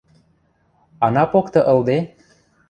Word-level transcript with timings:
—Ана 1.09 1.27
покты 1.35 1.61
ылде?! 1.75 1.99